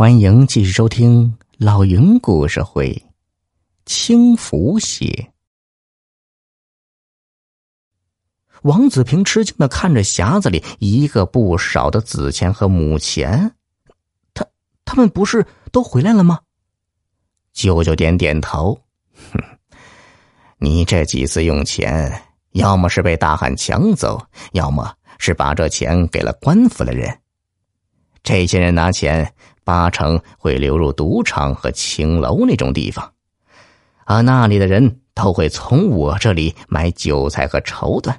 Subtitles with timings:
[0.00, 2.90] 欢迎继续收听老云故事会，
[3.84, 5.28] 《轻浮写》。
[8.62, 13.54] 王子平吃惊的看着匣子里一个不少的子钱和母钱，
[14.32, 14.46] 他
[14.86, 16.40] 他们不是都回来了吗？
[17.52, 18.80] 舅舅点点头，
[19.30, 19.38] 哼，
[20.56, 22.10] 你这几次用钱，
[22.52, 24.18] 要么是被大汉抢走，
[24.52, 27.20] 要么是把这钱给了官府的人。
[28.22, 29.30] 这些人拿钱。
[29.70, 33.12] 八成会流入赌场和青楼那种地方，
[34.04, 38.12] 而那里的人都会从我这里买韭菜和绸缎，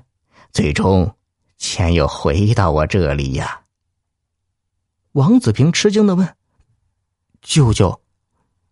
[0.54, 1.14] 最终
[1.58, 3.64] 钱又回到我这里呀。
[5.12, 6.38] 王子平吃惊的问
[7.44, 8.02] ：“舅舅，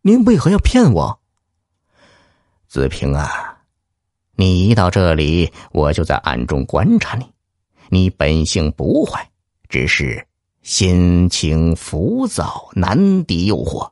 [0.01, 1.19] 您为何要骗我？”
[2.65, 3.57] 子平啊，
[4.37, 7.29] 你一到这里，我就在暗中观察你，
[7.89, 9.29] 你本性不坏，
[9.67, 10.28] 只是……
[10.69, 13.89] 心情浮躁，难抵诱惑，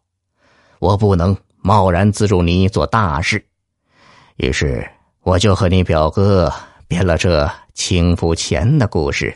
[0.77, 3.43] 我不能贸然资助你做大事，
[4.35, 4.87] 于是
[5.24, 6.54] 我就和你表哥
[6.87, 9.35] 编了这轻浮钱的故事，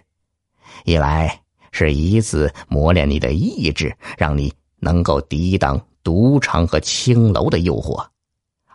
[0.85, 8.05] 一来是以此磨练你的意志，让你能够抵挡赌场和青楼的诱惑；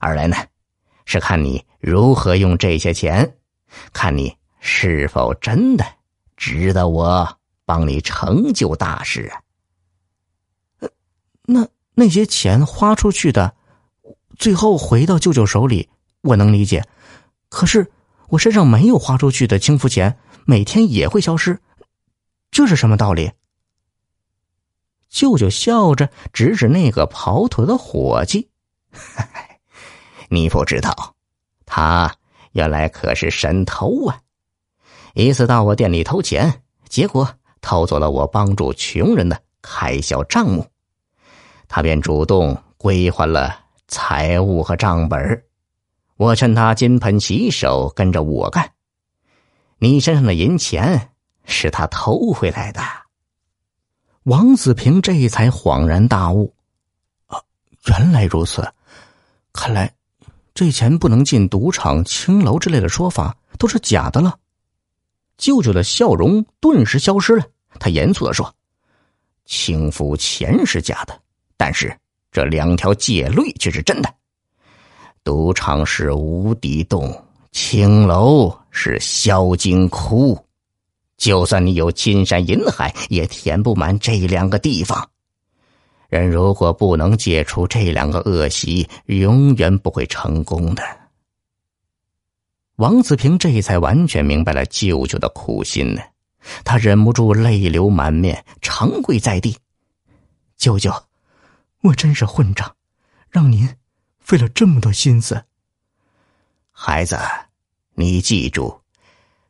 [0.00, 0.36] 二来呢，
[1.04, 3.32] 是看你如何用这些钱，
[3.92, 5.84] 看你是否真的
[6.36, 7.38] 值得我。
[7.67, 9.42] 帮你成就大事啊！
[11.42, 13.55] 那那些钱花出去的，
[14.39, 15.89] 最后回到舅舅手里，
[16.22, 16.87] 我能理解。
[17.48, 17.91] 可是
[18.28, 21.61] 我身上没有花出去的轻浮钱，每天也会消失，
[22.53, 23.33] 这是什么道理？
[25.09, 28.48] 舅舅笑着指指那个跑腿的伙计
[30.31, 31.17] ：“你不知道，
[31.64, 32.14] 他
[32.53, 34.20] 原来可是神偷啊！
[35.14, 37.28] 一次到我店里偷钱，结果……”
[37.67, 40.64] 偷走了我帮助穷人的开销账目，
[41.67, 45.42] 他便主动归还了财物和账本
[46.17, 48.70] 我趁他金盆洗手，跟着我干。
[49.81, 51.10] 你身上的银钱
[51.44, 52.81] 是他偷回来的。
[54.22, 56.55] 王子平这才恍然大悟：
[57.26, 57.43] 啊，
[57.87, 58.72] 原来如此！
[59.53, 59.93] 看来
[60.55, 64.38] 这钱不能进赌场、青楼之类的说法都是假的了。
[65.37, 67.44] 舅舅的笑容顿时消失了。
[67.78, 68.54] 他严肃的说
[69.47, 71.19] ：“轻浮钱是假的，
[71.56, 71.97] 但是
[72.31, 74.12] 这两条戒律却是真的。
[75.22, 80.38] 赌场是无底洞，青楼是销金窟。
[81.16, 85.08] 就算你有金山银海，也填不满这两个地方。
[86.08, 90.82] 人如果不能解除这两个恶习，永远不会成功的。”
[92.76, 96.03] 王子平这才完全明白了舅舅的苦心呢。
[96.64, 99.56] 他忍不住泪流满面，长跪在地
[100.56, 100.92] ：“舅舅，
[101.82, 102.74] 我真是混账，
[103.30, 103.68] 让您
[104.18, 105.44] 费了这么多心思。
[106.70, 107.18] 孩子，
[107.94, 108.80] 你记住，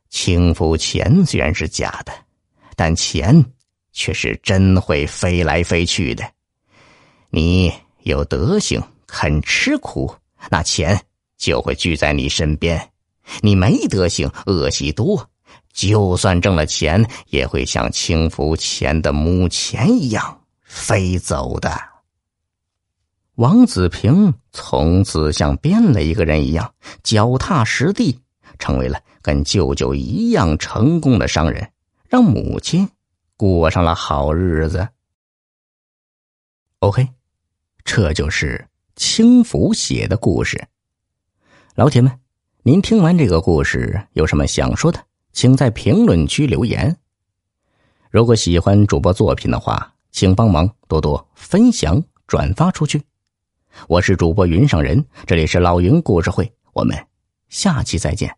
[0.09, 2.13] 轻浮钱虽然是假的，
[2.75, 3.45] 但钱
[3.91, 6.23] 却是真会飞来飞去的。
[7.29, 7.71] 你
[8.03, 10.15] 有德行，肯吃苦，
[10.49, 10.99] 那钱
[11.37, 12.79] 就会聚在你身边；
[13.41, 15.29] 你没德行，恶习多。”
[15.73, 21.71] 就算挣了钱，也会像轻浮钱的母钱一样飞走的。
[23.35, 26.73] 王子平从此像变了一个人一样，
[27.03, 28.19] 脚踏实地，
[28.57, 31.71] 成为了跟舅舅一样成功的商人，
[32.09, 32.89] 让母亲
[33.35, 34.87] 过上了好日子。
[36.79, 37.07] OK，
[37.83, 40.67] 这就是轻浮写的故事。
[41.75, 42.19] 老铁们，
[42.63, 44.99] 您听完这个故事有什么想说的？
[45.37, 46.97] 请在评论区留言。
[48.09, 53.03] 如果喜欢主播作品的话，请帮忙多多分享转发出去。
[53.87, 56.97] 我是主播云上人，这里是老云故事会，我们
[57.49, 58.37] 下期再见。